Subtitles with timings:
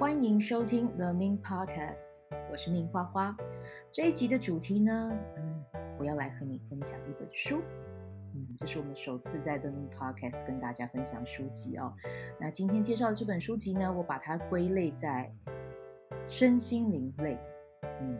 [0.00, 2.08] 欢迎收听 The Min Podcast，
[2.50, 3.34] 我是命花花。
[3.92, 5.64] 这一集的主题呢，嗯，
[6.00, 7.62] 我要来和你分享一本书。
[8.34, 11.94] 嗯，这是我们首次在 The Min Podcast 跟大家分享书籍哦。
[12.40, 15.32] 那今天介绍的这本书籍呢，我把它归类在
[16.26, 17.38] 身心灵类。
[18.00, 18.18] 嗯，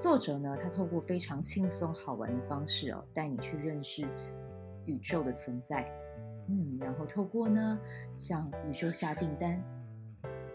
[0.00, 4.08] 作者呢，他透过非常轻松好玩的方式哦，带你去认识
[4.86, 5.86] 宇宙的存在。
[6.48, 7.78] 嗯，然后透过呢，
[8.14, 9.62] 向宇宙下订单，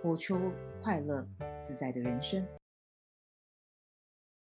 [0.02, 0.52] 活出
[0.82, 1.28] 快乐
[1.62, 2.48] 自在的人生。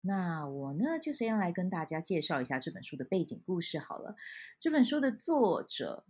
[0.00, 4.16] 那我呢，就先来跟大家介绍一下这本书的背景故事好了。
[4.58, 6.04] 这本书的作者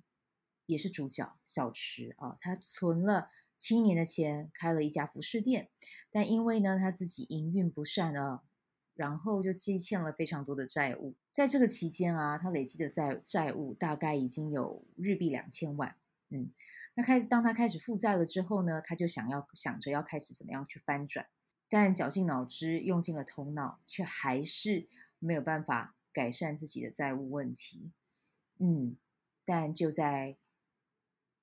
[0.66, 5.70] 也是主角小池啊，他存了七年的钱，开了一家服饰店，
[6.10, 8.42] 但因为呢，他自己营运不善啊。
[8.94, 15.96] 然后就积欠了非常多的债务，在这个期间啊，他累积的债债务大概已经有日币两千万。
[16.30, 16.50] 嗯，
[16.98, 21.28] 那开始当他开始负债了之后呢，他就想要想着要开始怎么样去翻转，
[21.68, 24.88] 但绞尽脑汁，用尽了头脑，却还是
[25.18, 27.92] 没有办法改善自己的债务问题。
[28.58, 28.96] 嗯，
[29.44, 30.38] 但就在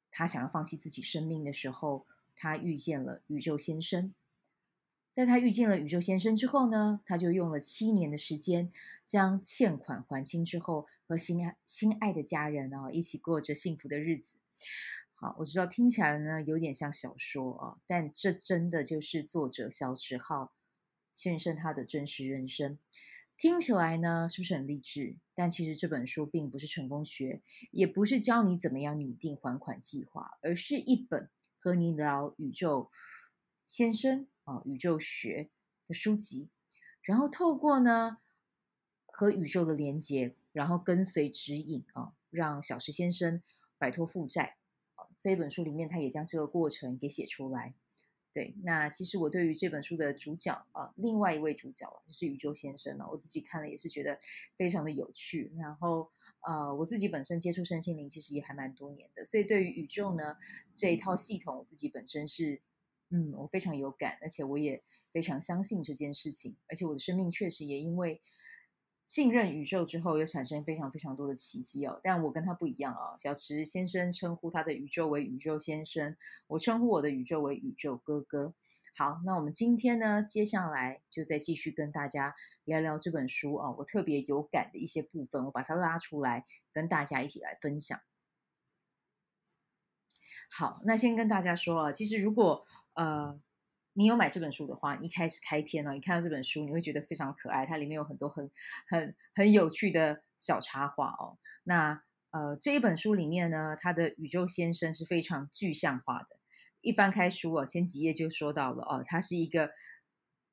[0.10, 4.12] 他想要放弃自己生命的时候，他遇见了宇宙先生。
[5.12, 8.72] 在他遇见了宇宙先生之后呢，他就用了七年的时间
[9.06, 14.34] 将欠款还清之后，和心爱心爱的家人啊一起过着幸福的日子。
[15.24, 20.52] 好，我知道听起来呢有点像小说啊，但这真的就是作者小池浩
[21.14, 22.78] 先生他的真实人生。
[23.38, 25.16] 听起来呢是不是很励志？
[25.34, 32.92] 但其实这本书并不是成功学，也不是教你怎么样拟定还款计划，而是一本和你聊宇宙
[33.66, 34.28] 先生。
[34.44, 35.50] 啊，宇宙学
[35.88, 36.50] 的书籍，
[37.02, 38.18] 然后透过呢
[39.06, 43.42] 和宇宙的连接，然后跟随指引啊，让小池先生
[43.78, 44.58] 摆脱负债。
[45.24, 47.74] 这一本书里面，他也将这个过程给写出来。
[48.34, 54.20] 对，那其实我对于这本书的主角啊，另外一位主角啊就是宇宙先生呢，我自己看了也是觉得
[54.58, 55.54] 非常的有趣。
[55.58, 56.12] 然后
[56.42, 60.36] 呃，我自己本身接触身心灵其实也还蛮多年的，所以对于宇宙呢
[60.76, 62.62] 这一套系统，我自己本身是。
[63.16, 68.20] 嗯，我非常有感，而且我也非常相信这件事情，而且我的生命确实也因为
[69.06, 72.00] 信任宇宙之后，又产生非常非常多的奇迹哦。
[72.04, 76.16] 但我跟他不一样啊，小池先生称呼他的宇宙为宇宙先生，
[76.48, 78.54] 我称呼我的宇宙为宇宙哥哥。
[78.96, 88.00] 好，那我们今天呢，接下来就再继续跟大家聊聊这本书啊，我特别有感的一些部分，我把它拉出来跟大家一起来分享。
[90.50, 93.42] 好，那先跟大家说啊，其实如果呃
[93.94, 98.52] 你有买这本书的话，一开始开篇呢，你看到这本书，你会觉得非常可爱，它里面有很多很
[98.88, 101.38] 很很有趣的小插画哦。
[101.64, 106.40] 那呃这一本书里面呢，它的宇宙先生是非常具象化的。
[106.82, 109.72] 一翻开书哦，前几页就说到了哦，它是一个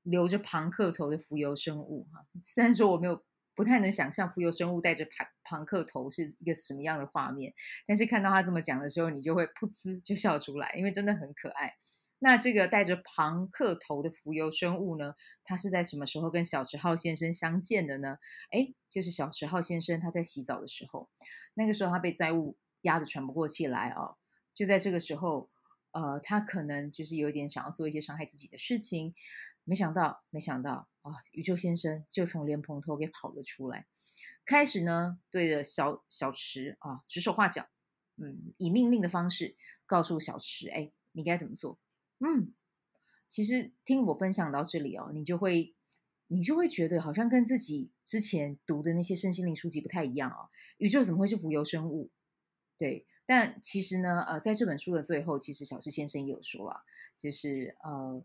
[0.03, 2.27] 留着庞克头的浮游生物哈。
[2.43, 3.25] 虽然说我没有。
[3.57, 7.53] 不太能想象浮游生物带着庞庞克头是一个什么样的画面，
[7.87, 11.75] 但是看到他这么讲的时候，你就会噗呲就笑出来，因为真的很可爱。
[12.23, 18.19] 那这个带着庞克头的浮游生物呢，他是在什么时候跟小池浩先生相见的呢？
[18.53, 21.09] 诶，就是小池浩先生他在洗澡的时候，
[21.55, 24.17] 那个时候他被灾物压得喘不过气来哦，
[24.55, 25.51] 就在这个时候，
[25.93, 29.15] 呃，他可能就是有点想要做一些伤害自己的事情。
[29.65, 31.13] 没想到，没想到啊！
[31.33, 33.87] 宇宙先生就从莲蓬头给跑了出来，
[34.45, 37.69] 开始呢对着小小池啊指手画脚，
[38.17, 39.57] 嗯，以命令的方式
[39.87, 41.79] 告诉小池，哎，你该怎么做？
[42.21, 42.55] 嗯，
[43.27, 45.75] 其实听我分享到这里哦，你就会
[46.29, 50.49] 你就会觉得好像跟自己之前读的那些身心灵书籍不太一样哦。
[50.79, 52.11] 宇宙怎么会是浮游生物？
[52.79, 56.83] 对，但其实呢，呃，在这本书的最后，其实小池先生也有说啊，
[57.17, 58.25] 就是呃。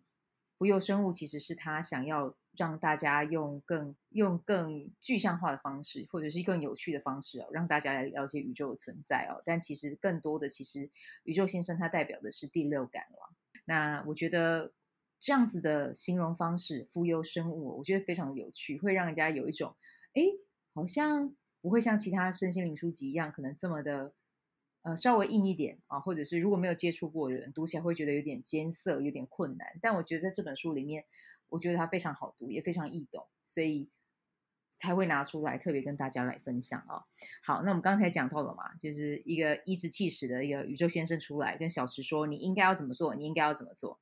[0.58, 9.44] 浮游生物其实是他想要让大家用更用更具象化的方式，或者是更有趣的方式哦，让大家来了解宇宙的存在哦。
[9.46, 10.90] 但其实更多的，其实
[11.26, 13.35] 宇宙先生他代表的是第六感了。
[13.66, 14.74] 那我觉得
[15.20, 19.76] 这样子的形容方式，浮游生物，我觉得非常有趣，会让人家有一种，
[20.14, 20.24] 哎，
[20.74, 24.14] 好像不会像其他身心灵书籍一样，可能这么的。
[24.88, 29.80] 呃，稍微硬一点啊，或者是如果没有接触过的人，读起来会觉得有点艰涩，有点困难。
[29.82, 31.04] 但我觉得在这本书里面，
[31.50, 33.90] 我觉得它非常好读，也非常易懂，所以
[34.78, 37.04] 才会拿出来特别跟大家来分享啊。
[37.44, 43.16] 好，那我们刚才讲到了嘛，就是一个颐指气使的一个宇宙先生出来跟小池说：“你应该要怎么做？
[43.16, 44.00] 你应该要怎么做？”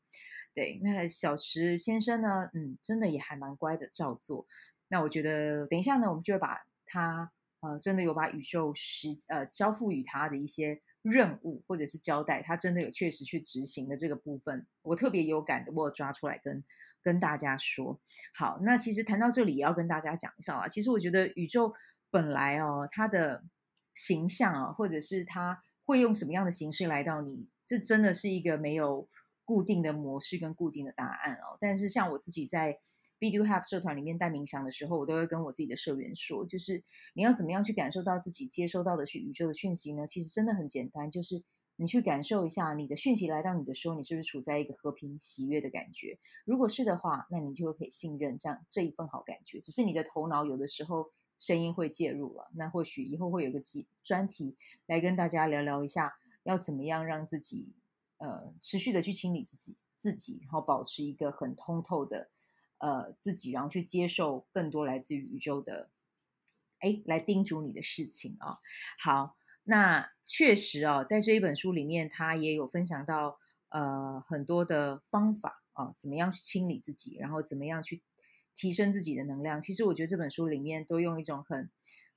[0.54, 4.46] 对，那小池先生呢，嗯，真的也还蛮乖的，照做。
[4.88, 7.32] 那我觉得等一下呢，我们就会把他。
[7.66, 16.64] 呃，真的有把宇宙实呃交付予他的一些任务或者是交代，他真的有确实去执行的这个部分，我特别有感的，我抓出来跟
[17.04, 18.00] 跟大家说。
[18.34, 20.68] 好，那其实谈到这里，也要跟大家讲一下啊。
[20.68, 21.74] 其实我觉得宇宙
[22.10, 23.44] 本来哦，它的
[23.94, 29.10] 形象啊，或者是它会用什么样的形式来到你，这真的是一个没有
[29.44, 31.58] 固定的模式跟固定的答案哦。
[31.60, 32.80] 但是像我自己在
[33.20, 36.84] Be Do Have 社团里面带冥想的时候，我都会跟我自己的社员说，就是
[37.14, 40.06] 你要怎么样去感受到自己接收到的是宇宙的讯息呢？
[40.06, 41.42] 其实真的很简单，就是
[41.78, 46.20] 你去感受一下，你的讯息来到你的时候，你是不是处在一个和平喜悦的感觉？
[46.44, 49.62] 如果是的话，那你就可以信任这样这一份好感觉。
[49.62, 56.14] 只是你的头脑有的时候声音会介入了，那或许以后会有个集专题来跟大家聊聊一下，
[56.44, 57.74] 要怎么样让自己
[58.18, 62.30] 呃持续的去清理自己自己，然后保持一个很通透的。
[62.80, 65.90] 呃，自己然后去接受更多来自于宇宙的，
[66.80, 68.58] 哎，来叮嘱你的事情啊、
[69.00, 73.40] 好，那确实哦，在这一本书里面，他也有分享到
[73.70, 78.04] 呃很多的方法啊、怎么样去清理自己，然后怎么样去
[78.54, 79.62] 提升自己的能量。
[79.62, 81.72] 其实我觉得这本书里面都用一种很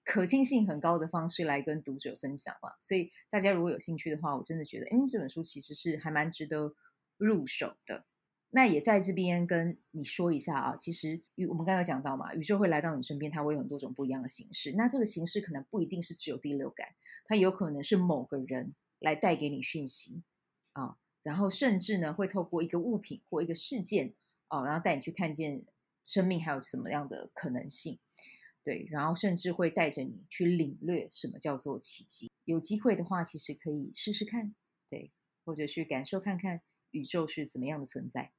[0.05, 2.77] 可信性很高的方式来跟读者分享了。
[2.81, 6.75] 所以大家如果有兴趣的话，我真的觉得，嗯，这本书其实是还蛮值得
[7.17, 8.05] 入手的。
[8.51, 14.73] 那也在这边跟你说一下啊，其实宇我们刚才讲到嘛，宇宙会来到你身边，它会有很多种不一样的形式。
[14.73, 16.95] 那这个形式可能不一定是只有第六感，
[17.27, 20.23] 它有可能是某个人来带给你讯息
[20.73, 24.15] 啊，然后甚至呢会透过一个物品或一个事件
[24.49, 25.67] 啊，然后带你去看见
[26.05, 27.99] 生命还有什么样的可能性，
[28.63, 32.31] 对，然后甚至会带着你去领略什么叫做奇迹。
[32.45, 34.55] 有机会的话，其实可以试试看，
[34.89, 35.11] 对，
[35.45, 36.63] 或者去感受看看。
[36.97, 38.33] 宇宙是怎么样的存在？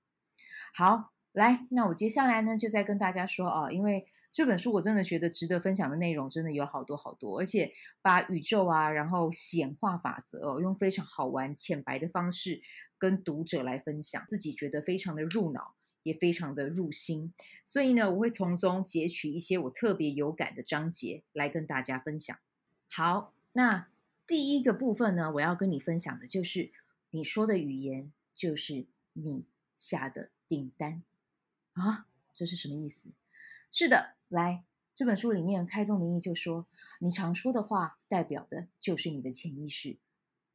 [0.73, 7.71] 好，来，那我接下来呢，就再跟大家说啊，因为这本书我真的觉得值得分享的内容真的有好多好多，而且
[8.01, 12.61] 把宇宙啊，然后显化法则哦，用非常好玩、浅白的方式
[12.97, 17.33] 跟读者来分享，自己觉得非常的入脑，也非常的入心。
[17.65, 22.37] 所以呢，我会从中截取一些我特别有感的章节来跟大家分享。
[22.91, 23.87] 好，那
[24.27, 26.71] 第一个部分呢，我要跟你分享的就是
[27.11, 28.11] 你说的语言。
[28.37, 31.01] 就是你下的订单
[31.73, 32.05] 啊，
[32.35, 33.09] 这是什么意思？
[33.71, 34.63] 是的，来，
[34.93, 36.67] 这本书里面开宗明义就说，
[36.99, 39.97] 你常说的话代表的就是你的潜意识，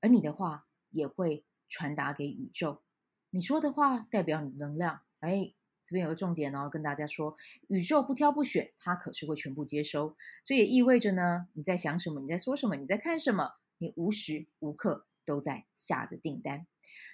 [0.01, 2.83] 而你的话也会传达给宇宙。
[3.31, 5.03] 你说的话代表你的能量。
[5.19, 5.53] 哎，
[5.83, 7.37] 这边有个重点哦，跟大家说，
[7.67, 10.17] 宇宙不挑不选，它可是会全部接收。
[10.45, 16.67] 这也意味着呢，你在想什么，你在说什么，你在看什么，你无时无刻都在下着订单。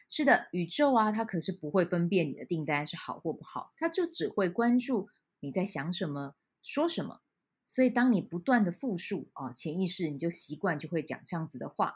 [0.09, 5.09] 是的，宇宙啊，它可是不会分辨你的订单是好或不好，它就只会关注
[5.41, 7.21] 你在想什么、说什么。
[7.67, 11.95] 所以，当你不断的复述啊，潜意识你就习惯就会讲这样子的话，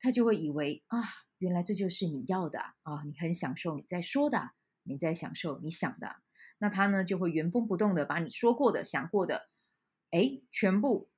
[0.00, 0.98] 他就会以为啊，
[1.36, 4.52] 原来这就是你要的啊，你很享受你在说的，
[4.84, 6.16] 你在享受你想的，
[6.56, 9.50] 那他呢就会原封不动的把你说过的、想过的，
[10.10, 11.10] 哎，全部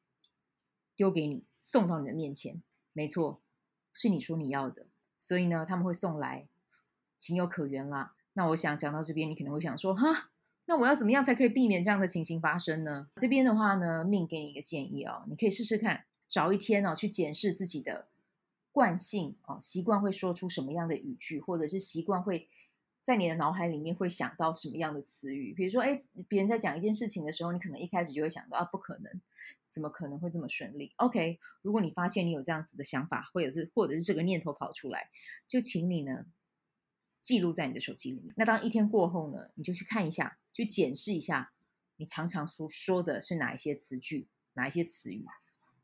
[0.97, 2.65] 丢给你，送到你的面前。
[2.93, 3.41] 没错，
[3.97, 4.87] 是你说你要的。
[5.17, 6.47] 所以呢，他们会送来，
[7.17, 8.15] 情有可原啦。
[8.35, 10.31] 那我想讲到这边，你可能会想说，哈，
[10.67, 13.09] 那我要怎么样才可以避免这样的情形发生呢？
[13.17, 18.09] 这边的话呢，命给你一个建议哦，你可以试试看，找一天哦，去检视自己的
[18.71, 22.49] 惯性哦，习惯会说出什么样的语句，或者是习惯会
[23.07, 25.55] 在你的脑海里面会想到什么样的词语。
[25.55, 25.97] 比如说，哎，
[26.27, 29.21] 别人在讲一件事情的时候，你可能一开始就会想到啊，不可能。
[29.69, 35.09] 怎么可能会这么顺利？OK，如果你发现你有这样子的想法，或者是或者是这个念头跑出来，
[35.47, 36.27] 就请你呢
[37.23, 38.35] 记录在你的手机里面。
[38.37, 41.53] 那当一天过后呢，你就去看一下，去检视一下
[41.97, 45.25] 你常常说说的是哪一些词句，哪一些词语，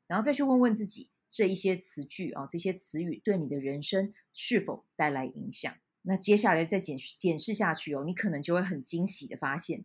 [0.09, 5.76] 然后再去问问自己，这一些词句啊，这些词语对你的人生是否带来影响？
[6.02, 9.85] 那接下来再检检视下去哦，你可能就会很惊喜的发现，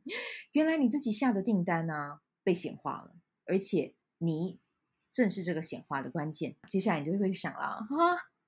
[0.52, 3.16] 原来你自己下的订单呢、啊、被显化了。
[3.46, 4.60] 而且你
[5.10, 6.56] 正是这个显化的关键。
[6.68, 7.88] 接下来你就会想了啊，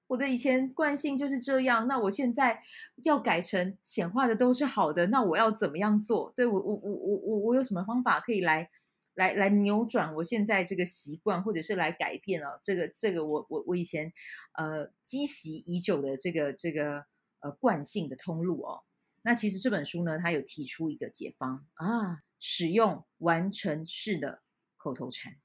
[0.07, 2.61] 我的以前惯性就是这样，那我现在
[3.03, 6.33] 要改成显化的都是好的，那我要怎么样做？
[6.35, 8.69] 对，我我我我我我有什么方法可以来
[9.13, 12.57] 来来扭转我现在这个习惯，或者是来改变啊？
[12.61, 14.11] 这个这个我我我以前
[14.57, 17.05] 呃积习已久的这个这个
[17.39, 18.83] 呃惯性的通路哦。
[19.21, 24.41] 那其实这本书呢，它有提出一个解方啊，使用完成式的。
[24.81, 25.35] 口头禅，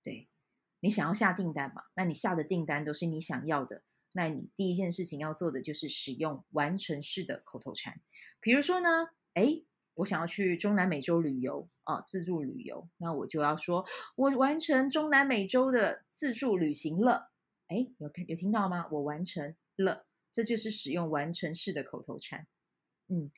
[0.00, 0.28] 对，
[0.78, 1.82] 你想要下订单嘛？
[1.96, 3.82] 那你下的订单都是你想要的，
[4.12, 8.00] 那你第一件事情要做的就是使用完成式的口头禅。
[8.40, 13.84] 比如说呢，诶，我想要去中南美洲旅游啊，自助旅游，那我就要说，
[14.14, 17.32] 我完成中南美洲的自助旅行了。
[17.66, 18.86] 哎，有有听到吗？
[18.92, 22.46] 我完成了，这就是使用完成式的口头禅。
[23.08, 23.30] 嗯，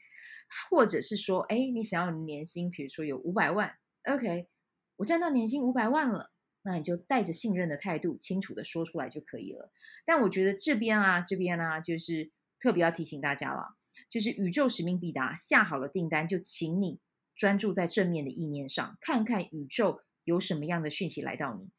[0.71, 4.49] 或者是说，哎，你想要年薪，比如说有五百万，OK，
[4.97, 6.31] 我赚到年薪五百万了，
[6.63, 9.73] 那你就带着信任的态度，清楚的说出来就可以了。
[10.05, 12.31] 但我觉得这边啊，这边啊，就是
[12.61, 13.77] 特别要提醒大家了，
[14.09, 17.01] 就是宇宙使命必达，下好了订单，就请你
[17.35, 21.71] 专注在正面的意念上，看看宇宙有什么样的讯息来到你，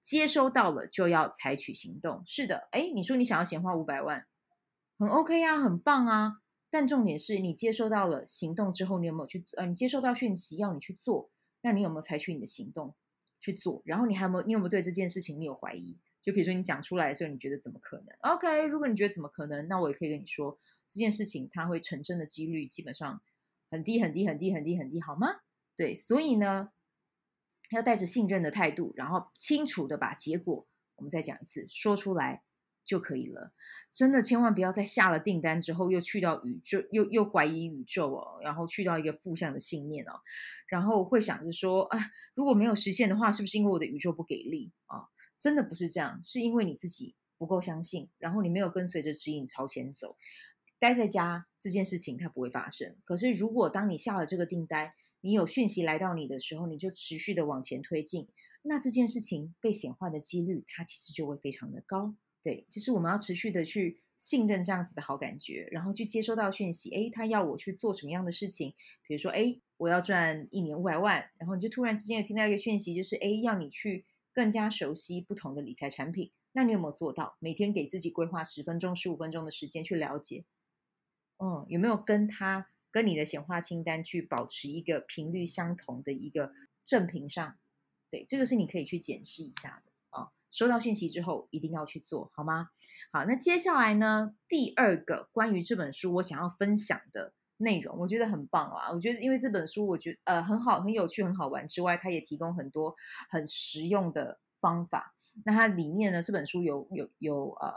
[0.00, 2.22] 接收到了就要采取行动。
[2.24, 4.26] 是的，哎，你说你想要闲花五百万，
[5.02, 6.38] 很 OK 啊，很棒啊。
[6.70, 9.44] 但重点是你接收到了行动之后，你有没有去？
[9.56, 11.28] 呃，你接收到讯息要你去做，
[11.60, 12.94] 那你有没有采取你的行动
[13.40, 13.82] 去做？
[13.84, 14.46] 然后你还有没有？
[14.46, 15.98] 你有没有对这件事情你有怀疑？
[16.22, 20.56] 就比如说你讲出来的时候，你觉得怎么可能？OK，如果你觉得怎么可能，那我也可以跟你说，
[20.86, 23.20] 这件事情它会成真的几率基本上
[23.72, 25.40] 很低很低很低很低很低，好吗？
[25.76, 26.70] 对，所以呢，
[27.72, 32.44] 要带着信任的态度，然后清楚的把结果，我们再讲一次，说出来。
[32.84, 33.52] 就可以了，
[33.90, 40.20] 真的千万不要在下了订单之后又去到宇宙，又又怀疑宇宙哦，然后去到一个负向的信念哦，
[40.66, 41.98] 然后会想着说啊，
[42.34, 45.08] 如果没有实现的话，是不是因为我的宇宙不给力啊？
[45.38, 50.16] 真的不是这样，是因为你自己不够相信，然后你没有跟随着指引朝前走，
[50.78, 52.96] 待在家这件事情它不会发生。
[53.04, 58.28] 可是如果当你下了这个订单，你有讯息来到你的时候，你就持续的往前推进，
[58.62, 62.14] 那这件事情被显化的几率，它其实就会非常的高。
[62.42, 68.74] 对，就是我们要持续的去信任这样子的好感觉，然后去接收到讯息，诶，他要我去做什么样的事情？
[69.06, 77.36] 比如说，诶，我要赚一年五百万，然后你就突然之间有听到一个讯息，就是诶，要你去更加熟悉不同的理财产品，那你有没有做到？
[77.38, 80.44] 每天给自己规划十分钟、十五分钟的时间去了解，
[81.38, 86.52] 嗯，有没有跟他跟你的显化清单去保持一个频率相同的一个
[86.84, 87.56] 正频上？
[88.10, 89.91] 对，这个是你可以去检视一下的。
[90.52, 92.68] 收到讯息之后，一定要去做好吗？
[93.10, 98.92] 好，那接下来呢，第二个关于这本书我想要分享的内容，我觉得很棒啊！
[98.92, 102.94] 我觉得因为这本书，我觉得呃很好、很有趣、很好玩之外，它也提供很多
[103.30, 105.14] 很实用的方法。
[105.46, 107.72] 那它里面呢，这本书有有有呃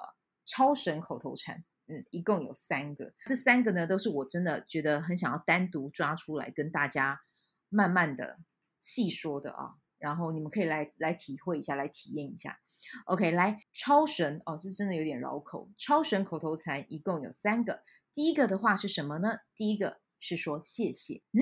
[0.46, 3.14] 超神口头禅，嗯，一共有三个。
[3.26, 7.22] 这三个呢，都是我真的觉得很想要单独抓出来跟大家
[7.70, 8.40] 慢慢的
[8.82, 9.76] 细说的啊。
[9.98, 12.60] 然后你们可以来来体会一下，来体验一下。
[13.06, 15.70] OK，来超神哦，这真的有点绕口。
[15.78, 17.84] 超神口头禅一共有三个。
[18.14, 19.40] 第一个的话是什么呢？
[19.56, 21.24] 第一个是说谢谢。
[21.32, 21.42] 嗯，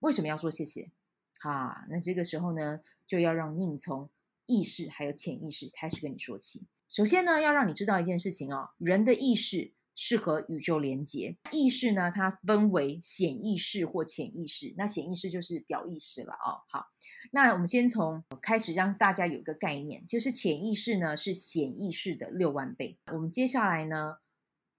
[0.00, 0.92] 为什么要说谢谢？
[1.40, 4.10] 啊，那这个时候呢，就要让命从
[4.46, 6.66] 意识还有潜意识开始跟你说起。
[6.88, 9.75] 首先呢，要让你知道一件事情哦，人的意识。
[9.98, 11.38] 是和宇宙连接。
[11.50, 14.74] 意识呢，它分为显意识或潜意识。
[14.76, 16.60] 那显意识就是表意识了哦。
[16.68, 16.88] 好，
[17.32, 22.98] 那我们先从开始让大家有一个概念，就是潜意识呢是显意识的六万倍。
[23.10, 24.18] 我们接下来呢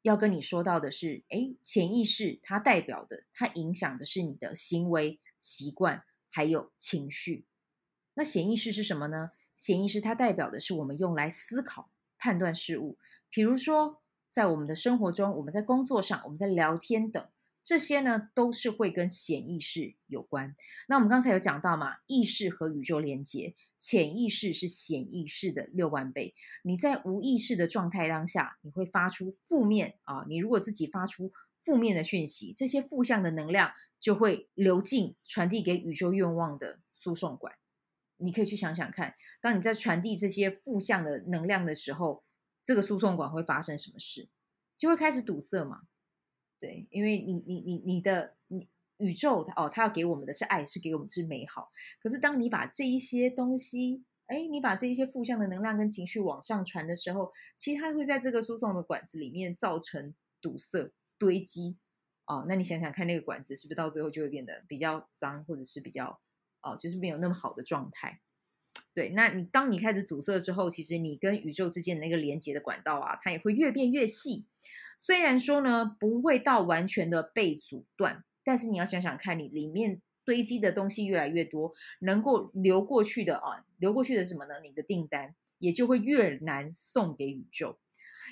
[0.03, 7.47] 要跟你说到的是，诶，潜意识它代表的，它影响的是你的行为习惯还有情绪。
[8.13, 9.31] 那显意识是什么呢？
[9.55, 12.99] 显意识它代表的是我们用来思考、判断事物，
[13.31, 14.03] 比如说。
[14.29, 17.27] 在我们的生活中，我们在工作上，我们在聊天等
[17.63, 20.53] 这些呢，都是会跟显意识有关。
[20.87, 26.33] 那我们刚才有讲到嘛，意识和宇宙连接，潜意识是显意识的六万倍。
[26.63, 30.23] 你在无意识的状态当下，你会发出负面啊。
[30.29, 37.55] 你如果自己发出负面的讯息，这些负向的能量就会流进传递给宇宙愿望的输送管。
[38.17, 42.23] 你可以去想想看，当你在传递这些负向的能量的时候。
[42.67, 44.27] 这个输送管会发生什么事？
[44.75, 45.83] 就会开始堵塞嘛？
[46.59, 51.71] 对，因为你你你你的你宇宙哦，它要给我们的是爱，是给我们是美好。
[52.03, 61.77] 可是当你把这一些东西，哎，你把这一些负向的能量跟情绪往上传的时候，其实它会在这个输送的管子里面造成堵塞堆积
[62.25, 62.45] 哦。
[62.49, 66.19] 那你想想看，那个管子是不是到最后就会变得比较脏，或者是比较
[66.61, 68.19] 哦，就是没有那么好的状态？
[68.97, 74.47] 对，那你当你开始阻塞之后，其实你跟宇宙之间的那个连接的管道啊，它也会越变越细。
[74.97, 84.55] 虽然说呢，不会到完全的被阻断，但是你要想想看，你里面堆积的东西越来越多，能够流过去的啊，流过去的什么呢？
[84.63, 87.77] 你的订单也就会越难送给宇宙。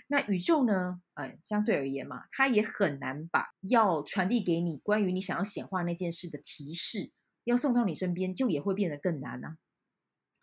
[0.07, 7.11] 那宇宙呢，嗯，相对而言嘛，它也很难把要传递给你关于你想要显化那件事的提示，
[7.43, 9.57] 要送到你身边，就也会变得更难呢、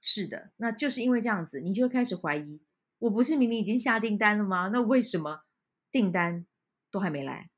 [0.03, 2.61] 是的，那就是因为这样子，你就会开始怀疑，
[2.99, 4.69] 我不是明明已经下订单了吗？
[4.69, 5.45] 那为什么
[5.91, 6.45] 订单
[6.91, 7.51] 都还没来？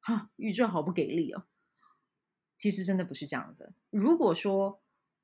[0.00, 1.46] 哈，宇宙好不给力哦。
[2.56, 3.72] 其实真的不是这样的。
[3.90, 4.82] 如果说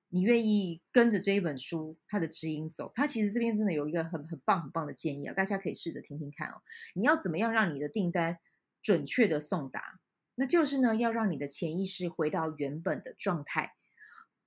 [0.08, 6.62] 你愿意跟着这一本书它的指引走，它其实这边真的有一个很很棒很棒的建议啊，大家可以试着听听看哦。
[6.94, 8.38] 你要怎么样让你的订单
[8.80, 10.00] 准确的送达？
[10.36, 13.74] 那就是呢，要让你的潜意识回到原本的状态。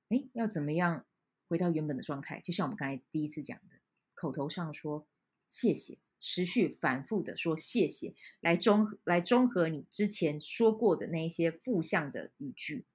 [0.10, 1.06] 哎，要怎么样
[1.48, 2.40] 回到原本的状态？
[2.42, 3.76] 就像我们刚才第一次讲的，
[4.14, 5.08] 口头上说
[5.46, 12.86] 谢谢，持续反复的说谢谢，来中来中和你之前说过的那一些负向的语句。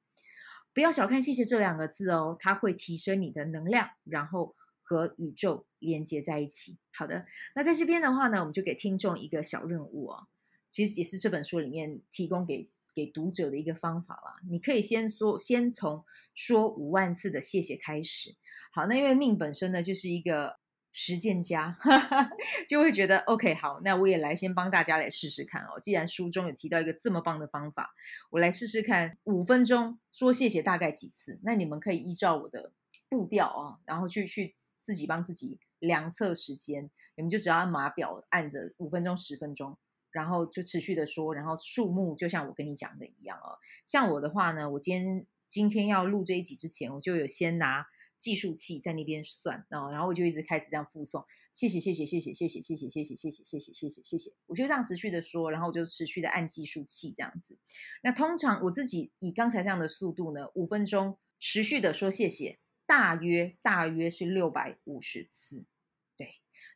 [0.74, 6.78] 不要小看“谢谢”这两个字哦，它会提升你的能量，然后和宇宙连接在一起。
[6.92, 10.28] 好的，那在这边的话呢，我们就给听众一个小任务哦，
[10.70, 14.40] 其实也是这本书里面提供给给读者的一个方法啦。
[14.48, 18.36] 你可以先说，先从说五万次的谢谢开始。
[18.72, 20.60] 好，那因为命本身呢，就是一个。
[20.94, 21.78] 实践家
[22.68, 25.80] 就会觉得 OK 好，那我也来先帮大家来试试看哦。
[25.80, 27.94] 既然书中有提到一个这么棒的方法，
[28.28, 31.40] 我来试试看五分钟说谢谢大概几次。
[31.44, 32.74] 那你们可以依照我的
[33.08, 36.90] 步调啊，然后去去自己帮自己量测时间。
[37.16, 39.78] 你们就只要按码表按着五分钟、十分钟，
[40.12, 43.58] 然后就持续的说，然后数目就像我跟你讲的一样哦。
[43.84, 47.86] 像我的话呢，我今天今天要录这一集之前，我就有先拿。
[48.22, 57.58] 计数器在那边算，然后，然后我就一直开始这样复诵，谢谢谢谢谢谢谢谢谢谢谢谢谢谢谢谢谢谢，我就这样持续的说，然后我就持续的按计数器这样子。
[58.00, 65.64] 那通常我自己以刚才这样的速度呢，五分钟持续的说谢谢，大约大约是六百五十次，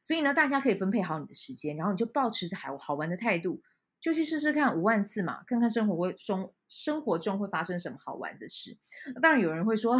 [0.00, 3.62] 所以呢，大家可以分配好你的时间，然后你就保持着好好玩的态度，
[4.00, 8.78] 就去试试看五万次嘛，看看生活会中生活中会发生什么好玩的事。
[9.20, 9.98] 当然有人会说。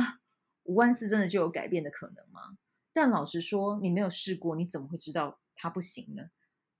[0.69, 2.59] 五万次真的就有改变的可能吗？
[2.93, 6.25] 但老实说，你没有试过，你怎么会知道它不行呢？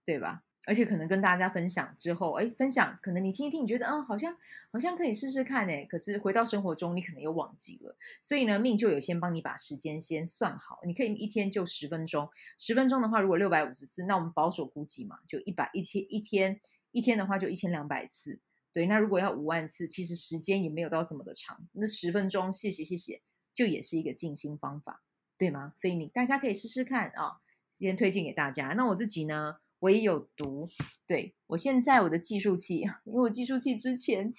[0.05, 0.43] 对吧？
[0.67, 4.37] 而且可能跟大家分享之后，哎，分享可能你听一听，你觉得，嗯，好像
[4.73, 7.97] 好像可以试试看，哎，可是回到生活中，你可能又忘记了。
[8.21, 18.41] 所以呢，命就有先帮你把时间先算好，你可以一天就十分钟，十分钟的话，如果六百五十次，那我们保守估计嘛，就一百一千一天，一天的话就一千两百次。
[18.73, 23.23] 对，那如果要五万次，其实时间也没有到这么的长，那十分钟，谢谢谢谢。
[23.55, 25.03] 就也是一个静心方法，
[25.39, 25.73] 对吗？
[25.75, 27.41] 所以你大家可以试试看啊、
[27.73, 28.75] 先推荐给大家。
[28.77, 30.69] 那我自己呢，我也有读，
[31.07, 34.33] 对，我现在我的计数器， 因为我计数器之前，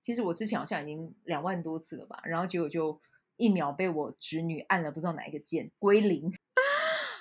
[0.00, 3.00] 其实我之前好像已经两万多次了吧，然后结果就
[3.36, 6.28] 一秒被我侄女按了不知道哪一个键归零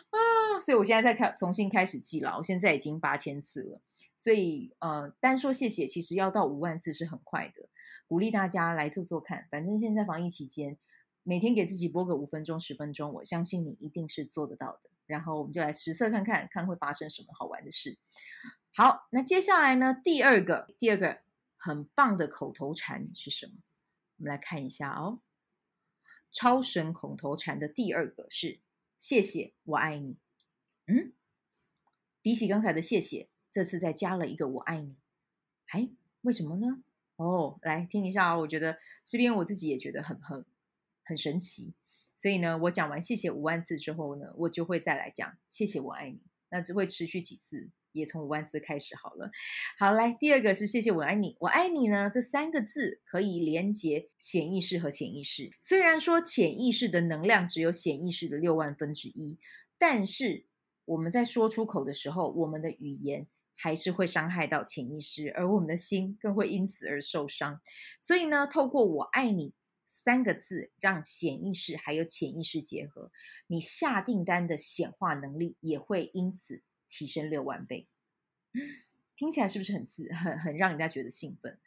[0.10, 3.82] 啊， 所以我现在在开重新开始记了，我现在已经八千次了，
[4.16, 7.68] 所以呃，单说谢谢，其实要到五万次是很快的。
[8.08, 10.78] 鼓励大家来做做看，反正现在防疫期间，
[11.24, 14.91] 每天给自己播个五分钟、十分钟，我相信你一定是做得到的。
[15.12, 17.98] 然后我们就来实测看看，看会发生什么好玩的事。
[18.74, 19.94] 好，那接下来呢？
[19.94, 21.20] 第二个，第二个
[21.58, 23.54] 很棒的口头禅是什么？
[24.18, 25.20] 我们来看一下哦。
[26.32, 28.62] 超神口头禅的第二个是
[28.98, 30.16] “谢谢，我爱你”。
[30.88, 31.12] 嗯，
[32.22, 34.96] 比起刚才的谢谢，这次再加了一个“我爱你”。
[35.68, 35.90] 哎，
[36.22, 36.82] 为什么呢？
[37.18, 40.46] 哦，来听一下哦，我觉得这边我自己也觉得很很
[41.04, 41.74] 很神奇，
[42.22, 49.32] 所以呢，我讲完谢谢五万次之后呢，我就会再来讲谢谢我爱你，那只会持续几次，也从五万次开始好了。
[49.80, 55.50] 好，来第二个是谢谢我爱你，我爱你呢，这三个字可以连接显意识和潜意识。
[55.60, 59.40] 虽然说潜意识的能量只有显意识的六万分之一，
[59.80, 60.46] 但是
[60.86, 63.26] 我们在说出口的时候，我们的语言。
[63.54, 67.62] 还是会伤害到潜意识，而我们的心更会因此而受伤。
[68.00, 69.54] 所以呢，透过“我爱你”
[69.94, 73.12] 三个字，让显意识还有潜意识结合，
[73.48, 77.90] 你下订单的显化能力也会因此提升六万倍。
[79.18, 81.60] 听起来是不是很自很很让人家觉得兴奋？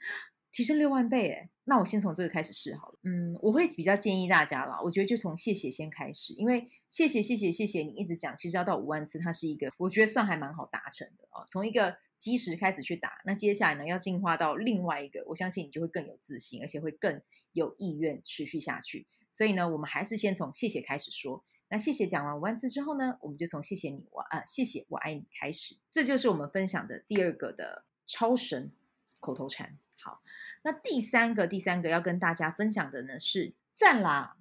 [0.50, 2.98] 提升六万倍，诶，那我先从这个开始试好了。
[3.02, 11.44] 嗯，我会比较建议大家啦，我觉得就从谢谢先开始，因为谢谢谢谢谢谢你一直讲，其实要到五万次，它是一个我觉得算还蛮好达成的哦。
[11.50, 17.20] 从一个基石开始去打，那接下来呢，要进化到另外一个，我相信你就会更有自信，而且会更
[17.52, 19.06] 有意愿持续下去。
[19.30, 21.44] 所以呢，我们还是先从谢谢开始说。
[21.68, 25.76] 那谢谢讲完五万字之后呢，我们就从谢谢你我啊，谢谢我爱你开始。
[25.90, 28.72] 这就是我们分享的第二个的超神
[29.20, 29.78] 口头禅。
[30.00, 30.22] 好，
[30.62, 34.38] 那第三个，第三个要跟大家分享的呢是赞啦！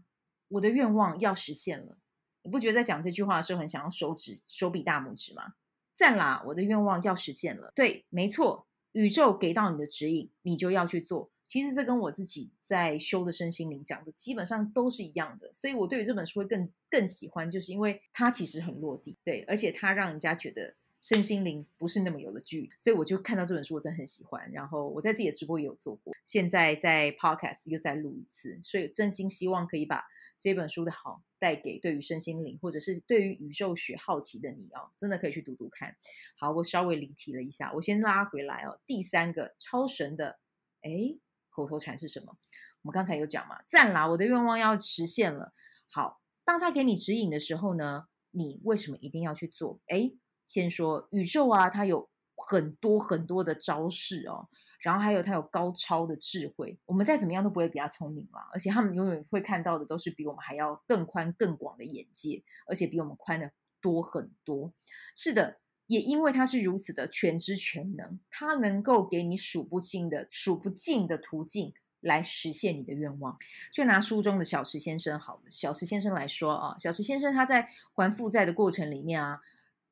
[0.48, 1.98] 我的愿望要实现了。
[2.43, 5.56] 你不觉得在讲这句话的时候很想要手指、手比大拇指吗？
[6.04, 6.44] 赞啦！
[6.46, 7.72] 我的愿望要实现了。
[7.74, 11.32] 对，没错，宇宙给到你的指引，你就要去做。
[11.46, 15.50] 其实这跟我自己在修的身心灵讲的基本上都是一样的。
[15.54, 24.52] 所以我对于这本书会更更喜欢，就是因为它其实很落地，对，而且它让人家觉得身心灵不是那么有的距离，所以我就看到这本书，我真的很喜欢。
[24.52, 30.04] 然后我在自己的直播也有做过，现在在 Podcast 又再录一次，所以真心希望可以把
[30.44, 35.96] 这本书的好带给对于身心灵或者是对于宇宙学好奇的你哦，真的可以去读读看。
[36.38, 38.78] 好，我稍微离题了一下，我先拉回来哦。
[38.86, 40.38] 第三个超神的
[40.82, 41.18] 诶
[41.50, 42.36] 口头禅是什么？
[42.82, 45.54] 我们刚才有讲嘛，赞啦，我的愿望要实现了。
[45.90, 49.80] 好，当他给你指引的时候呢，你为什么一定要去做？
[49.88, 54.50] 诶先说宇宙啊，它有很多很多的招式哦，
[54.84, 63.50] 然后还有它有高超的智慧，我们再怎么样都不会比他聪明了，而且他们永远会看到的都是比我们还要更宽更广的眼界，而且比我们宽的
[63.82, 64.74] 多很多。
[65.15, 73.38] 是的，也因为它是如此的全知全能，它能够给你数不清的数不尽的途径来实现你的愿望。
[73.72, 79.39] 就拿书中的小池先生好了，小池先生来说啊，小池先生他在还负债的过程里面啊。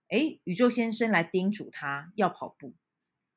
[0.10, 2.73] 哎，宇宙先生来叮嘱他要跑步。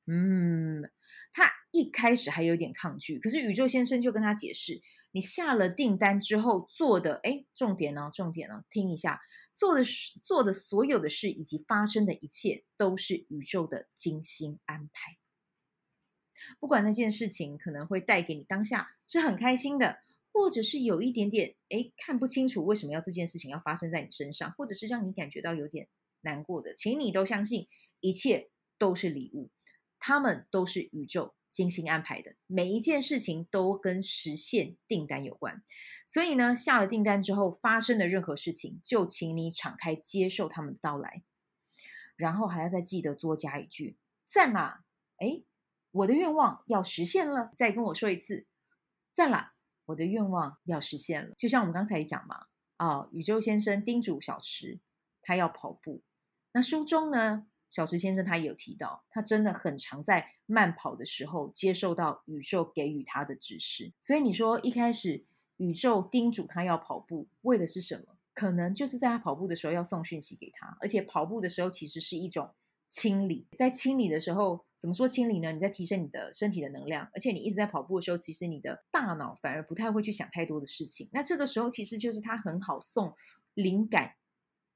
[0.07, 0.91] 嗯，
[1.33, 4.81] 他一开始还有点抗拒，可是宇宙先生就跟他解释：
[5.13, 9.21] 你下了订单之后做的，哎，重点呢，重点呢，听一下，
[9.55, 9.83] 做的
[10.23, 15.17] 做的所有的事以及发生的一切，都是宇宙的精心安排。
[16.61, 19.99] 不管那件事情可能会带给你当下是很开心的，
[20.33, 25.89] 或者是有一点点哎看不清楚为什么要这件事情要发生在你身上，或者是让你感觉到有点。
[26.27, 27.69] 难过的，请你都相信，
[28.01, 29.51] 一切都是礼物，
[30.07, 35.63] 他们都是宇宙精心安排的，每一件事情都跟实现订单有关。
[36.07, 41.23] 所以呢，下了订单之后发生的任何事情，就请你敞开接受他们的到来，
[42.17, 44.85] 然后还要再记得多加一句：赞啦！
[45.21, 45.47] 诶，
[45.91, 48.45] 我的愿望要实现了，再跟我说一次：
[49.15, 49.55] 赞啦！
[49.87, 51.35] 我的愿望要实现了。
[51.35, 54.81] 就像我们刚才讲嘛，啊，宇宙先生叮嘱小池，
[55.23, 56.03] 他要跑步。
[56.53, 63.93] 那书中呢，小池先生他也有提到，他真的很常在慢跑的时候接受到宇宙给予他的指示。
[64.01, 65.25] 所以你说一开始
[65.57, 68.17] 宇宙叮嘱他要跑步，为的是什么？
[68.33, 72.55] 可能就是在他跑步的时候要送讯息给他，而且跑步的时候其实是一种
[72.87, 73.49] 清理。
[73.59, 75.51] 在清理的时候，怎么说清理呢？
[75.51, 81.09] 你在提升你的身体的能量，而且你一直在跑步的时候，其实你的大脑反而不太会去想太多的事情。
[81.13, 83.15] 那这个时候其实就是他很好送
[83.55, 84.15] 灵感，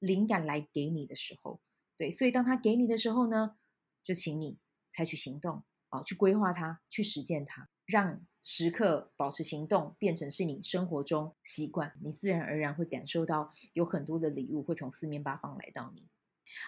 [0.01, 1.61] 灵感来给你的时候。
[1.99, 3.57] 对，所以当他给你的时候呢，
[4.05, 4.57] 就请你
[4.93, 16.07] 采取行动啊，去规划它，去实践它，让时刻保持行动变成是你生活中习惯，你自然而然会感受到有很多的礼物会从四面八方来到你。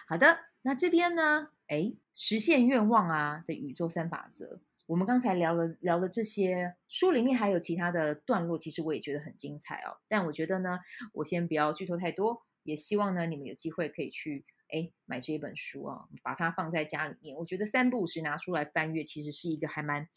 [0.05, 9.97] 好的，那这边呢，哎，实现愿望啊的宇宙三法则，我们刚才聊了聊了这些，书里面还有其他的段落，其实我也觉得很精彩哦。
[10.09, 10.79] 但我觉得呢，
[11.13, 14.45] 我先不要剧透太多，也希望呢你们有机会可以去。
[14.71, 20.07] 哎，买这一本书啊，把它放在家里面，我觉得三不五时拿出来翻阅，其实是一个还蛮、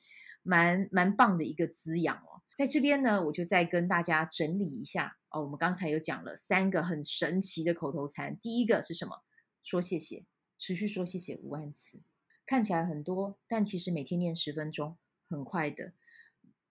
[0.42, 2.42] 蛮、蛮棒的一个滋养哦。
[2.56, 5.42] 在这边呢，我就再跟大家整理一下哦。
[5.42, 9.22] 我们刚才有讲了三个很神奇的口头禅，第一个是什么？
[9.62, 10.24] 说谢谢，
[10.58, 12.00] 持续说谢谢五万次，
[12.46, 14.96] 看起来很多，但其实每天念十分钟，
[15.28, 15.92] 很快的。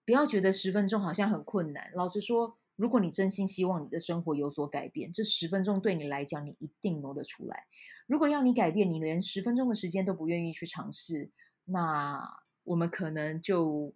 [0.06, 2.58] 不要觉得十分钟好像很困难，老实说。
[2.76, 7.66] 如果你真心希望你的生活有所改变，这十分钟对你来讲，你一定挪得出来。
[8.06, 11.30] 如果要你改变，你连十分钟的时间都不愿意去尝试，
[11.66, 12.20] 那
[12.64, 13.94] 我们可能就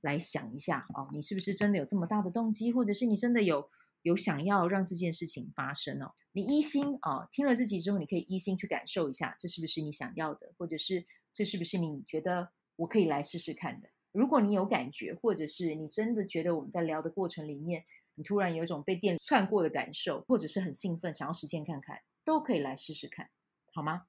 [0.00, 3.68] 来想一下哦，你是不是真的有这么大的动机，或者是你真的有
[4.02, 6.12] 有想要让这件事情发生哦？
[6.32, 13.88] 你一心啊，听了这集之后，你可以一心去感受一下，这是不是你想要的，或者是这是不是你觉得我可以来试试看的？
[14.12, 17.84] 如果你有感觉，或者是你真的觉得我们在聊的过程里面，
[18.18, 23.30] 你突然有一种被电窜过的感受，或者是很兴奋，想要实践看看，都可以来试试看，
[23.72, 24.08] 好吗？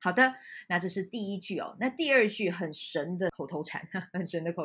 [0.00, 0.34] 好的，
[0.68, 1.76] 那这是第一句哦。
[1.78, 4.64] 那第二句很神的口头禅， 很神的口，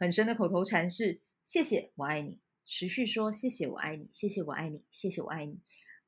[0.00, 5.60] 很神的口头禅是“谢谢我爱你”，持续说“谢谢我爱你”，谢谢我爱你，谢谢我爱你。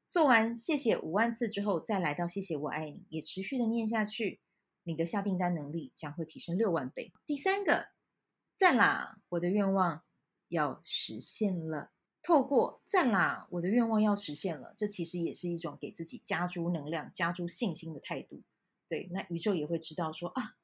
[0.08, 4.40] 做完谢谢五万次之后，再来到谢谢我爱你，也持续的念下去，
[4.82, 7.12] 你的下订单能力将会提升六万倍。
[7.24, 7.90] 第三个，
[8.56, 10.02] 赞啦，我的愿望
[10.48, 11.92] 要实现了。
[12.22, 18.42] 透过赞啦，我的愿望要实现了，这其实也是一种给自己加诸能量、加诸信心的态度。
[18.86, 20.56] 对，那宇宙也会知道说啊，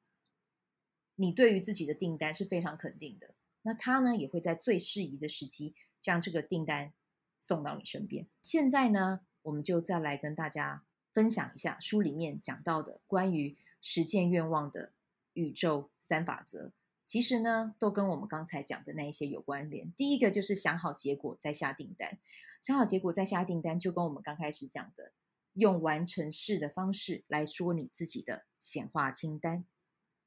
[1.14, 3.35] 你对于自己的订单是非常肯定的。
[3.62, 6.92] 那他呢，也会在最适宜的时机将这个订单
[7.38, 8.27] 送到你身边。
[8.42, 14.92] 现在呢，我们就再来跟大家分享一下书里面讲到的关于实践愿望的
[15.33, 16.73] 宇宙三法则。
[17.07, 19.92] 其实呢，都跟我们刚才讲的那一些有关联。
[19.92, 22.19] 第一个就是想好结果再下订单，
[22.61, 25.12] 想好结果再下订单，就跟我们刚开始讲的
[25.53, 29.64] 用完成式的方式来说你自己的显化清单。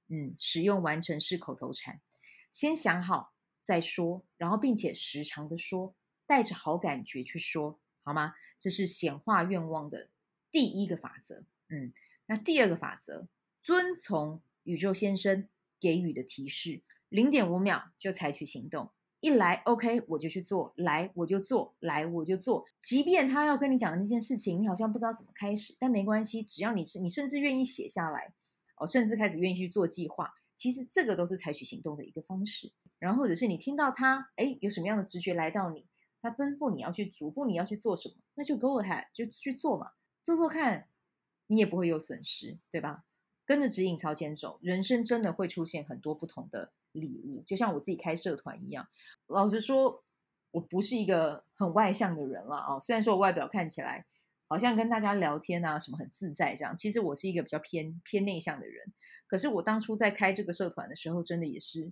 [0.07, 1.99] 嗯，使用完成式口头禅，
[2.49, 5.93] 先想好再说，然后并且时常的说，
[6.25, 8.35] 带着好感觉去说，好吗？
[8.57, 10.07] 这是显化愿望的
[10.49, 11.43] 第一个法则。
[11.67, 11.91] 嗯，
[12.27, 13.27] 那第二个法则，
[13.61, 18.91] 遵从宇宙先生给予的提示，零点五秒就采取行动。
[19.21, 22.65] 一来，OK，我就去做；来，我就做；来，我就做。
[22.81, 28.33] 即便他要跟你讲的那件事情，你好像不知道怎么开始，但没关系，只要你是，你甚至愿意写下来，
[28.77, 32.71] 哦，甚至开始愿意去做计划，其实这个都是采取行动的一个方式。
[32.97, 35.85] 然后或者是你听到他，哎，有什么样的直觉来到你，
[36.21, 39.91] 他吩咐你要去嘱咐你要去做什么，那就 go ahead，就去做嘛，
[40.23, 40.87] 做做看，
[41.47, 43.03] 你也不会有损失，对吧？
[43.49, 48.87] 跟着指引朝前走，人生真的会出现很多不同的礼物，就像我自己开社团一样。
[49.25, 50.03] 老实说，
[50.51, 52.79] 我不是一个很外向的人了啊。
[52.79, 54.05] 虽然说我外表看起来
[54.47, 58.93] 好像跟大家聊天啊什么很自在这样，其实我是一个比较偏偏内向的人。
[59.25, 61.91] 可是我当初在开这个社团的时候，真的也是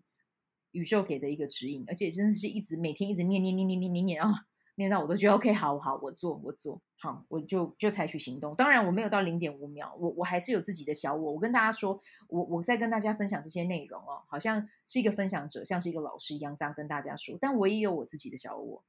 [0.73, 4.45] 宇宙给的一个指引，而且真的是一直每天一直念念念念念念念啊。
[4.77, 8.55] 念到我都觉得 OK，好好，我做，我做好，我就就采取行动。
[8.55, 11.31] 当然，我没有到零点五秒，我我还是有自己的小我。
[11.31, 17.35] 我跟大家说，我我在跟大家分享这些内容哦，好像是一个分享者，像是一个老师一样这样跟大家说。
[17.41, 18.83] 但我也有我自己的小我，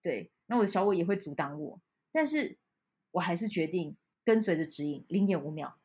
[0.00, 2.56] 对，那我的小我也会阻挡我，但是
[3.10, 3.94] 我还是决定
[4.24, 5.76] 跟随着指引，零点五秒。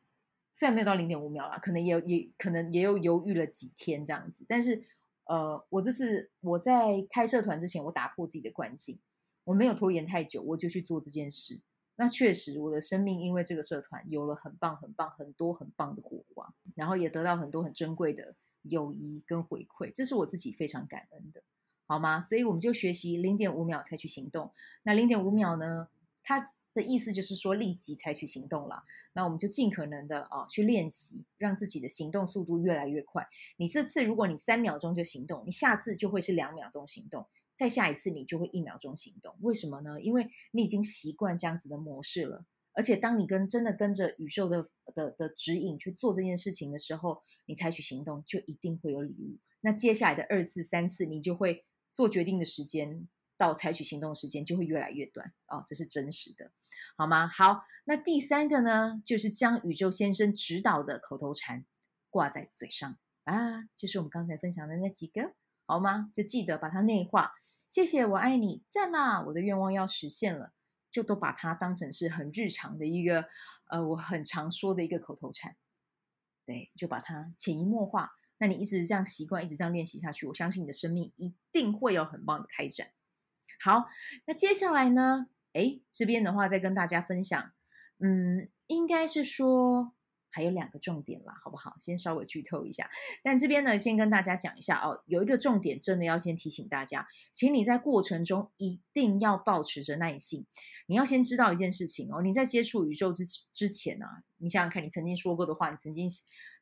[0.54, 4.82] 虽然没有到零点五秒啦，可能也也可能也有犹豫了几天这样子，但是
[5.24, 8.98] 呃，我这次我在开社团之前，我打破自己的惯性。
[9.44, 11.60] 我没有拖延太久，我就去做这件事。
[11.96, 21.42] 那确实，我的生命因为这个社团有了很棒、很棒、很多很棒的火花，然后也得到很多很珍贵的友谊跟回馈，这是我自己非常感恩的，
[21.86, 22.20] 好吗？
[22.20, 24.52] 所以我们就学习零点五秒采取行动。
[24.84, 25.88] 那零点五秒呢？
[26.24, 28.84] 它的意思就是说立即采取行动了。
[29.12, 33.28] 那我们就尽可能的啊去练习，让自己的行动速度越来越快。
[33.58, 37.26] 你这次如果你三秒钟就行动，你下次就会是两秒钟行动。
[37.54, 39.36] 再下一次，你就会一秒钟行动。
[39.40, 40.00] 为什么呢？
[40.00, 42.44] 因为你已经习惯这样子的模式了。
[42.74, 49.38] 而且，当你跟真的跟着宇宙的的的指引去做这件事情的时候，你采取行动，就一定会有礼物。
[49.60, 55.34] 那接下来的二次、三次，你就会做决定的时间到采取行动的时间就会越来越短。
[55.48, 56.50] 哦，这是真实的，
[56.96, 57.28] 好吗？
[57.28, 61.66] 好，那第三个呢，就是将宇宙先生指导的口头禅
[62.08, 65.34] 挂在嘴上啊，就是我们刚才分享的那几个。
[65.66, 66.10] 好吗？
[66.12, 67.32] 就记得把它内化。
[67.68, 69.22] 谢谢，我爱你，赞啦！
[69.22, 70.52] 我的愿望要实现了，
[70.90, 73.26] 就都把它当成是很日常的一个，
[73.70, 75.56] 呃，我很常说的一个口头禅。
[76.44, 78.10] 对，就把它潜移默化。
[78.36, 82.88] 那你一直这样习惯，一直这样练习下去，我相信你的生命一定会有很棒的开展。
[83.64, 83.86] 好，
[84.26, 85.28] 那接下来呢？
[85.54, 87.52] 诶，这边的话再跟大家分享，
[87.98, 89.94] 嗯，应该是说。
[90.32, 91.76] 还有两个重点啦，好不好？
[91.78, 92.90] 先稍微剧透一下，
[93.22, 95.04] 但这边呢，先跟大家讲一下哦。
[95.06, 100.46] 有一个重点，真的要先提醒大家，请你在过程中一定要保持着耐性。
[100.86, 106.08] 你要先知道一件事情哦，你在接触宇宙之之前啊，你想想看，你曾经说过的话，你曾经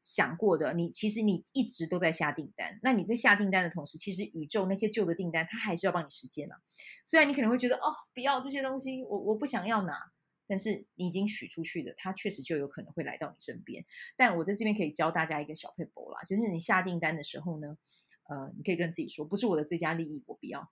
[0.02, 2.78] 想过的，你其实你一直都在下订单。
[2.82, 6.56] 那你在下订单的同时，其实宇宙那些旧的订单，它还是要帮你实践啊。
[7.04, 10.10] 虽然你可能会觉得哦，不要这些东西，我我不想要拿。
[10.50, 13.86] 但是你已经许出去的，它确实就有可能会来到你身边。
[14.16, 17.78] 但我在这边可以教大家一个小撇步啦，就是你下订单的时候呢，
[18.28, 20.68] 呃，你可以跟自己说，不是我的最佳利益，我不要，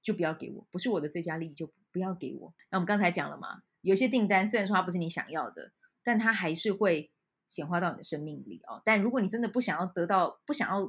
[0.00, 2.54] 就不要给我；不是我的最佳利益，就不要给我。
[2.70, 5.72] 那我们刚才讲了嘛，有些订单虽然说它不是你想要的，
[6.04, 7.10] 但它还是会
[7.48, 8.80] 显化到你的生命里哦。
[8.84, 10.84] 但如果你真的不想要得到，不想要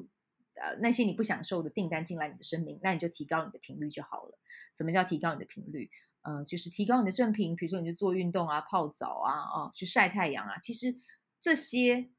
[0.61, 4.37] 呃那些你不享受的订单进来你的生命，那你就提高你的频率就好了。
[4.77, 5.89] 什么叫提高你的频率？
[6.21, 10.97] 呃，就是提高你的正频，比如说你去做运动啊、泡澡啊、哦，去晒太阳啊，其实
[11.39, 12.09] 这些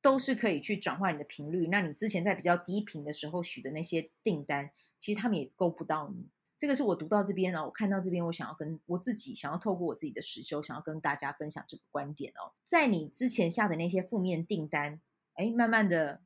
[0.00, 1.66] 都是可以去转换你的频率。
[1.66, 6.28] 那你之前在比较低频的时候许的那些订单，其实他们也够不到你。
[6.56, 12.54] 这个是我读到这边呢，我看到这边，我想要跟我自己想要透过我自己的实修，想要跟大家分享这个观点哦。
[12.64, 15.00] 在你之前下的那些负面订单，
[15.34, 16.22] 哎，慢慢的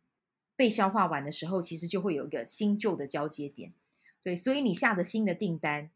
[0.55, 3.73] 被消化完的时候，其实就会有一个新旧的交接点。
[4.23, 5.91] 对，所以你下的新的订单。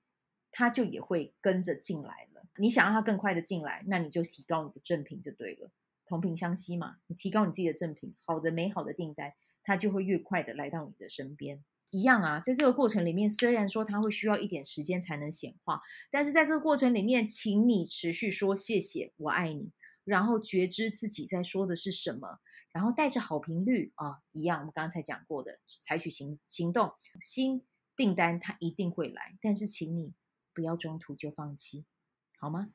[0.59, 2.47] 它就也会跟着进来了。
[2.57, 5.71] 你想让它更快的进来，那你就提高你的正品就对了，
[6.07, 6.97] 同频相吸嘛。
[7.09, 11.63] 你提高你自己的正品，好的美好的订单，它就会越快的来到你的身边。
[11.91, 19.71] 一样啊，在这个过程里面，虽然说它会需要一点时间才能显化，但是在这个过程里面，请你持续说谢谢，我爱你，
[20.05, 22.41] 然后觉知自己在说的是什么，
[22.73, 27.63] 然后带着好频率啊，一样我们刚才讲过的，采取行行动，新
[27.95, 30.15] 订单它一定会来，但是请你。
[30.57, 31.85] 不要中途就放弃，
[32.39, 32.71] 好吗？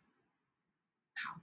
[1.16, 1.42] 好。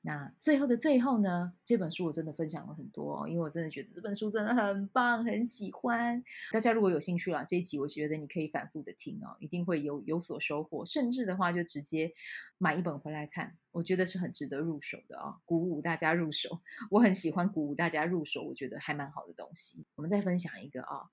[0.00, 6.22] 那最后的最后呢，这本书我真的分享了很多，因为我真的觉得这本书真的很棒，很喜欢。
[6.52, 10.86] 大家如果有兴趣了，这一集我觉得你可以反复的听哦，一定会有有所收获。
[10.86, 12.14] 甚至的话，就直接
[12.58, 16.60] 买一本回来看，我觉得是很值得入手的哦，鼓舞大家入手。
[16.92, 19.84] 我很喜欢鼓舞大家入手，我觉得还蛮好的东西。
[19.96, 21.10] 我们再分享一个啊、哦，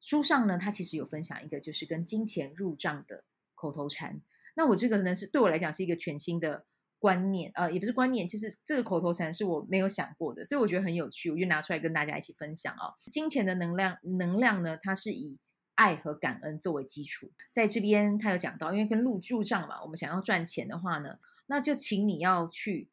[0.00, 3.22] 书上呢，它其实有分享一个，就是跟金钱入账的
[3.56, 4.20] 口头禅。
[4.54, 6.66] 那我这个呢，是对我来讲是一个全新的。
[6.98, 12.96] 观念，呃，也不是观念，就是这个口头禅是我没有想过的，所以我觉得很有趣，我就拿出来跟大家一起分享哦。
[13.10, 15.38] 金钱的能量，能量呢，它是以
[15.74, 17.30] 爱和感恩作为基础。
[17.52, 22.88] 在这边，他有讲到，因为跟入入账嘛，我们想要赚钱的话呢，那就请你要去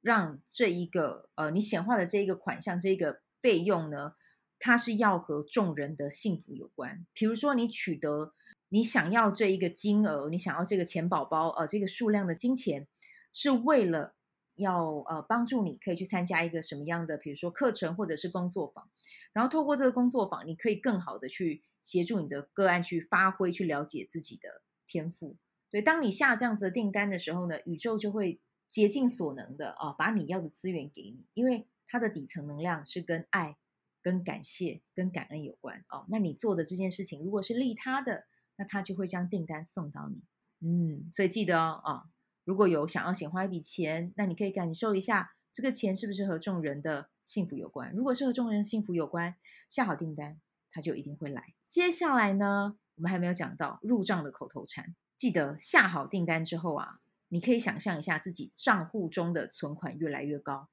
[0.00, 4.14] 让这一个，呃，你显化的这一个款项，这一个费用呢，
[4.60, 7.04] 它是要和众人的幸福有关。
[7.12, 8.32] 比如说，你取得
[8.72, 12.88] 你想要这一个金额，你想要这个钱宝宝，呃，这个数量的金钱。
[13.34, 14.14] 是为了
[14.56, 18.90] 要呃帮助你，可以去参加一个什么样的，比如说课程或者是工作坊，
[19.32, 25.38] 然后透过这个工作坊，你可以更好的去协助你的个案去发挥，去了解自己的天赋。
[25.70, 33.56] 对，当你下这样子的订单的时候呢，宇宙就会竭尽所能的哦，把你要的资源给你，因为它的底层能量是跟爱、
[34.02, 36.04] 跟感谢、跟感恩有关哦。
[36.10, 40.22] 那你做的这件事情如果是利他的，那他就会将订单送到你。
[40.60, 42.04] 嗯，所以记得哦啊。
[42.44, 47.92] 如果有想要显化一笔钱，那你可以感受一下这个钱是不是和众人的幸福有关。
[47.94, 49.36] 如果是和众人幸福有关，
[49.68, 50.40] 下好订单，
[50.72, 51.54] 他就一定会来。
[51.62, 54.96] 接下来呢，我们还没有讲到入账的口头禅。
[55.16, 60.68] 记得下好订单之后啊，你可以想象一下自己账户中的存款越来越高，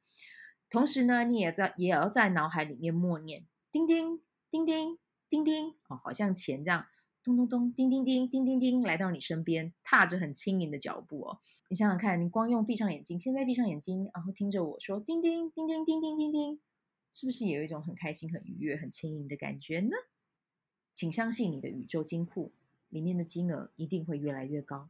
[0.71, 4.97] 同时呢，你也在也要在脑海里面默念：叮叮叮叮
[5.29, 6.87] 叮叮哦，好像钱这样。
[7.29, 11.39] 咚咚咚，叮叮叮，叮叮叮，来到你身边，踏着很轻盈的脚步哦。
[11.67, 16.59] 你想想看，你光用闭上眼睛，现在闭上眼睛，然后听着我说，叮叮叮叮叮叮叮，
[17.11, 19.91] 是不是也有一种很开心、很愉悦、很轻盈的感觉呢？
[20.91, 22.51] 请相信你的宇宙金库
[22.89, 24.89] 里面的金额一定会越来越高。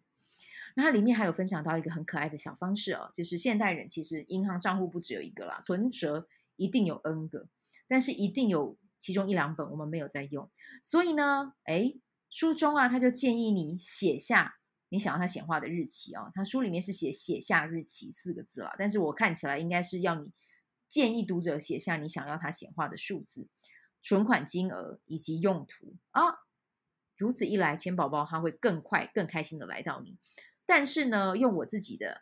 [0.76, 6.26] 那它里面还有分享到一个很可爱的小方式哦，就是现代人其实银行账户不只有一个啦，存折
[6.56, 7.50] 一定有 N 个，
[7.88, 10.50] 但是一定有其中一两本我们没有在用，
[10.82, 11.96] 所以呢，哎。
[12.30, 14.56] 书中啊，他就建议你写下
[14.90, 16.32] 你想要他显化的日期哦。
[16.34, 20.32] 他书里面是写写下日期四个字了，但是我看起来应该是要你
[20.88, 23.48] 建议读者写下你想要他显化的数字、
[24.02, 26.24] 存款金额以及用途啊。
[27.18, 30.18] 如此一来，钱宝宝他会更快、更开心的来到你。
[30.66, 32.22] 但是呢，用我自己的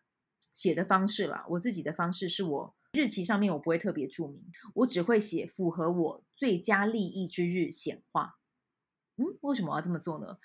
[0.54, 4.42] 写的方式啦，我自己的方式是我日期上面我不会特别注明，
[4.74, 8.40] 我只会写符合我最佳利益之日显化。
[9.18, 10.38] 嗯，为什么要这么做呢？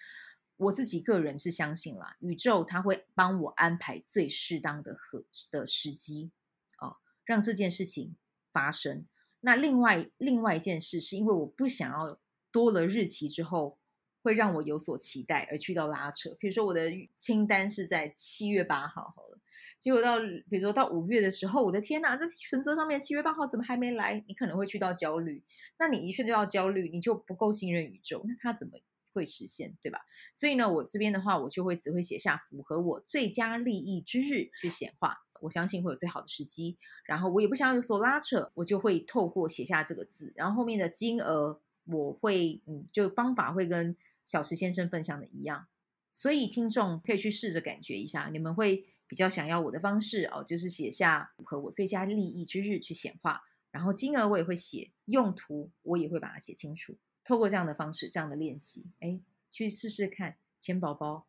[0.59, 6.31] 我自己个人是相信啦，宇宙它会帮我安排最适当的和的时机，
[6.79, 8.15] 哦，让这件事情
[8.53, 9.07] 发生。
[9.41, 12.21] 那另外另外一件事，是因为我不想要
[12.53, 13.79] 多了日期之后
[14.23, 16.37] 会让我有所期待而去到拉扯。
[16.39, 19.39] 比如说我的清单是在七月八号，好了，
[19.83, 24.23] 结果到比如说到五月的时候，我的天哪，这存折上面七月八号怎么还没来？
[24.29, 25.43] 你可能会去到焦虑。
[25.77, 28.79] 那你一去就要焦虑，你就不够信任宇宙，那它怎么
[29.13, 29.99] 会实现，对吧？
[30.37, 36.79] 所以呢，我这边的话，我就会只会写下符合我最佳利益之日去显化，我相信会有最好的时机。
[37.05, 45.67] 然后我也不想要有所拉扯，我就会透过写下这个字，然后后面的金额我会嗯，就方法会跟小石先生分享的一样。
[46.09, 48.87] 所以听众可以去试着感觉一下，你们会。
[49.13, 56.97] 比较想要我的方式哦，就是写下符合我最佳利益之日去显化，然后金额我也会写，用途我也会把它写清楚。
[57.23, 59.21] 透过这样的方式，这样的练习，哎，
[59.51, 61.27] 去试试看，钱宝宝，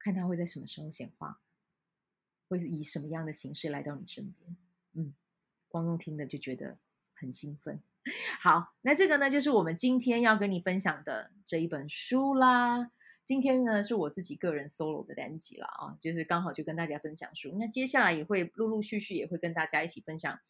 [0.00, 1.38] 看他会在什么时候显化，
[2.48, 4.56] 会以什么样的形式来到你身边。
[4.94, 5.14] 嗯，
[5.68, 6.76] 光用听的就觉得
[7.14, 7.80] 很兴奋。
[8.42, 12.90] 好，那这个呢，就是我们今天要跟你分享的这一本书啦。
[13.24, 17.56] 今天呢，是我自己个人 solo 的单集了啊，就是刚好就跟大家分享书。
[17.58, 20.40] 那接下来也会陆陆续续也会跟大家一起分享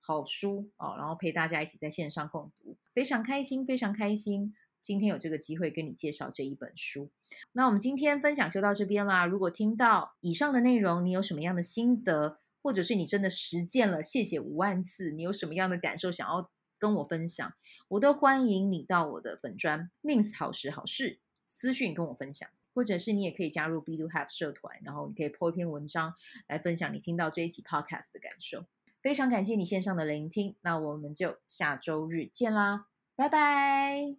[0.00, 4.54] 好书啊，然后陪大家一起在线上共读，非常开心，非常开心。
[4.80, 7.10] 今天有这个机会跟你介绍这一本书。
[7.52, 9.26] 那我们今天分享就到这边啦。
[9.26, 17.52] 如果听到以上的内容，你有什么样的心得，或者是你真的实践了，谢谢五万次，你有什么样的感受想要跟我分享，
[17.88, 21.18] 我都欢迎你到我的粉专 Mins 好时好事。
[21.46, 26.14] 私讯跟我分享，或者是你也可以加入 Be Do Have 社团，然后你可以 po 一篇文章
[26.48, 28.64] 来分享你听到这一期 podcast 的感受。
[29.00, 34.16] 非常感谢你线上的聆听，那我们就下周日见啦，拜拜。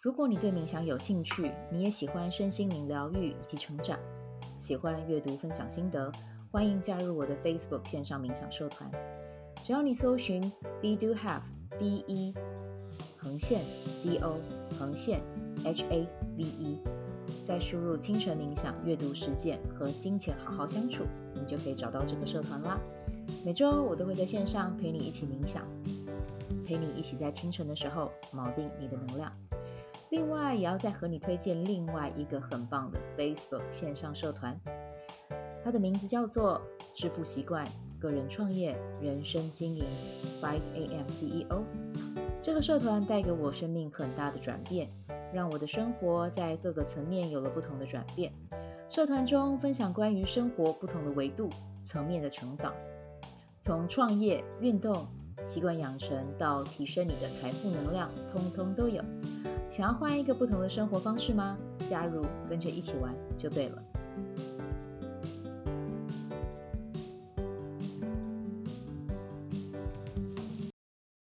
[0.00, 3.98] 如果你对冥想有兴趣，你也喜欢身心灵疗愈以及成长，
[4.58, 6.12] 喜欢阅读分享心得。
[6.52, 8.88] 欢迎加入我的 Facebook 线上冥想社团。
[9.64, 10.40] 只要你搜寻
[10.80, 11.42] Be Do Have
[11.78, 12.34] B E
[13.16, 13.62] 横线
[14.02, 14.38] D O
[14.78, 15.20] 横线
[15.64, 16.06] H A
[16.36, 16.78] V E，
[17.42, 21.04] 再输入清晨冥想、阅读实践和金钱好好相处，
[21.34, 22.78] 你就可以找到这个社团啦。
[23.44, 25.62] 每周我都会在线上陪你一起冥想，
[26.66, 29.32] 陪你一起在清晨的时候锚定你的能量。
[30.10, 34.58] 另外，也要再和你推荐另外一个很棒的 Facebook 线上社团。
[35.64, 36.60] 它的名字叫做
[36.94, 37.66] “致富习惯
[37.98, 39.84] 个人创业人生经营
[40.40, 41.64] Five AM CEO”。
[42.44, 44.86] 这个社团带给我生命很大的转变，
[45.32, 48.30] 让我的生活在各个层面有了不同的转变。
[48.86, 51.48] 社团中分享关于生活不同的维度
[51.82, 52.74] 层面的成长，
[53.62, 55.06] 从创业、运动、
[55.40, 59.02] 习惯养成到提升你的财富能量，通通都有。
[59.70, 61.56] 想要换一个不同的生活方式吗？
[61.88, 63.82] 加入，跟着一起玩就对了。